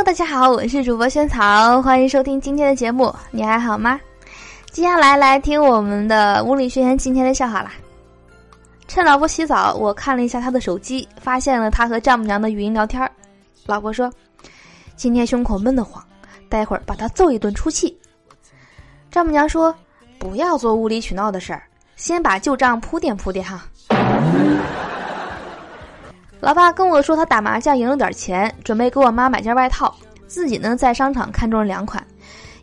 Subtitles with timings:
[0.00, 3.14] 大家好，我是主播萱草，欢迎收听今天的节目。
[3.30, 4.00] 你还好吗？
[4.72, 7.72] 接下来来听我们的物理学员今天的笑话啦。
[8.88, 13.08] 趁老婆洗澡，我看了一下她的手机，发现了她和丈母娘的语音聊天。
[13.64, 14.12] 老婆说
[14.96, 16.04] ：“今天胸口闷得慌，
[16.48, 17.96] 待会儿把她揍一顿出气。”
[19.08, 19.72] 丈母娘说
[20.18, 21.62] ：“不要做无理取闹的事儿，
[21.94, 23.64] 先把旧账铺垫铺垫哈。”
[26.42, 29.94] 老爸跟我说他打麻将赢了点钱，准备给我妈买件外套，
[30.26, 32.04] 自己呢在商场看中了两款，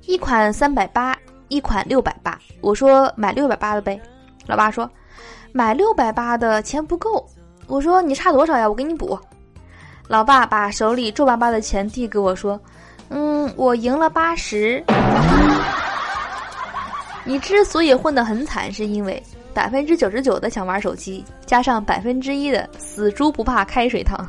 [0.06, 2.38] 一款三百八，一款六百八。
[2.60, 3.98] 我说买六百八的呗，
[4.46, 4.88] 老爸说
[5.54, 7.26] 买六百八的钱不够。
[7.68, 8.68] 我说你差多少呀？
[8.68, 9.18] 我给你补。
[10.10, 12.60] 老爸把手里皱巴巴的钱递给我说，
[13.08, 14.84] 嗯，我赢了八十。
[17.24, 19.24] 你之所以混得很惨，是因为。
[19.54, 24.28] 百分之九十九的想玩手机，加上百分之一的死猪不怕开水烫。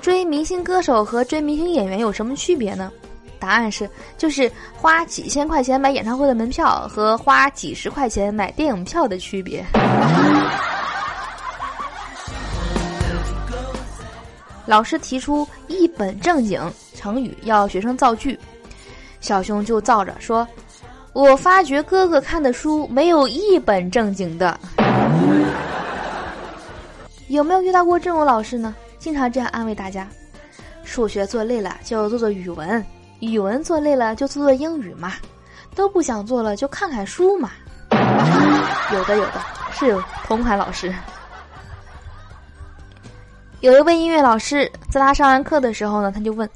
[0.00, 2.92] 追明星歌手和追明星演员有什么区别呢？
[3.38, 9.64] 答案是，就是花几千块钱买演唱会的门票和花几十块钱买电影票的区别。
[14.64, 16.60] 老师提出一本正经
[16.94, 18.38] 成语要学生造句，
[19.20, 20.48] 小熊就造着说。
[21.16, 24.60] 我发觉哥哥看的书没有一本正经的，
[27.28, 28.76] 有没有遇到过这种老师呢？
[28.98, 30.06] 经常这样安慰大家：
[30.84, 32.84] 数学做累了就做做语文，
[33.20, 35.14] 语文做累了就做做英语嘛，
[35.74, 37.50] 都不想做了就看看书嘛。
[38.92, 39.40] 有的有的
[39.72, 40.94] 是有同款老师，
[43.60, 46.46] 有一位音乐老师，在他上完课的时候呢，他就问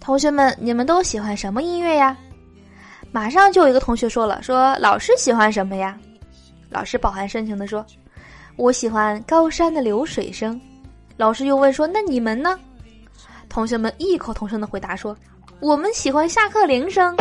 [0.00, 2.16] 同学们：你们都喜欢什么音乐呀？
[3.12, 5.98] 马上就有一个同学说了：“说老师喜欢什么呀？”
[6.70, 7.84] 老师饱含深情的说
[8.56, 10.60] ：“我喜欢高山的流水声。”
[11.16, 12.58] 老师又问说：“那你们呢？”
[13.48, 15.16] 同学们异口同声的回答说
[15.58, 17.16] ：“我们喜欢下课铃声。”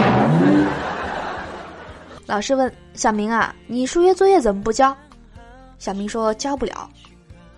[2.27, 4.95] 老师问小明啊：“你数学作业怎么不交？”
[5.79, 6.87] 小明说：“交不了。”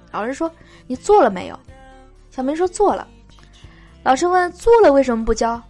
[0.09, 0.49] 老师说
[0.87, 1.59] ：“你做了没有？”
[2.31, 3.05] 小明说：“做了。”
[4.03, 5.61] 老师问：“做了为什么不交？”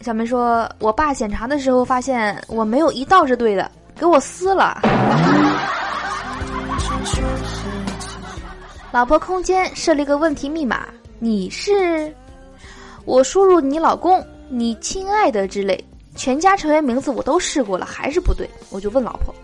[0.00, 4.80] 小明说：“我爸检查的时候发现我没有一道是对的，给我撕了。”
[8.92, 10.86] 老婆空间设了一个问题密码，
[11.18, 12.14] 你是？
[13.04, 15.84] 我输入你老公、你亲爱的之类，
[16.14, 18.48] 全家成员名字我都试过了，还是不对。
[18.70, 19.34] 我就问老婆，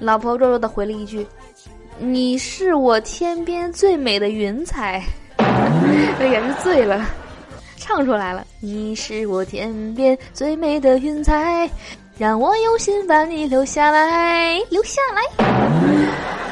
[0.00, 1.26] 老婆弱弱的回了一句
[1.98, 5.02] ：“你是我天边最美的云彩。
[6.20, 7.06] ”也是醉了。
[7.82, 11.68] 唱出来了，你是我天边最美的云彩，
[12.16, 15.44] 让我用心把你留下来，留下来。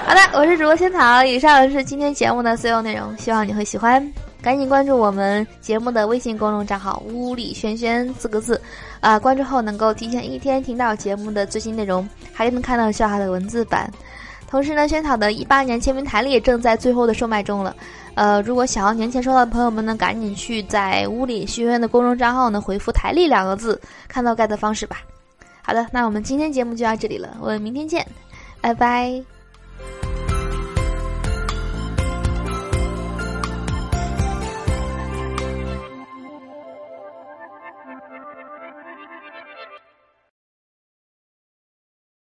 [0.05, 4.05] 好的，我是主播仙草，以上是今天节目的所有内容，希望你会喜欢。
[4.43, 8.61] 赶紧关注我们节目的微信公众账号“屋里轩轩”四个字，
[8.99, 13.89] 啊，关注后能够提前一天听到节目的最新内容，还能看到笑话的文字版。
[14.51, 17.75] 同时呢，萱草的一八年签名台历也正在最后的售卖中了。
[18.15, 24.99] 呃，如果想要年前收到的朋友们呢，赶紧去在屋里学院的公众账号呢回复“台历”两个字，看到盖的方式吧。
[25.63, 28.05] 好的，那我们今天节目就到这里了，我们明天见，
[28.61, 29.40] 拜拜。